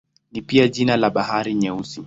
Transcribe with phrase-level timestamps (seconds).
[0.31, 1.99] Ni pia jina la Bahari Nyeusi.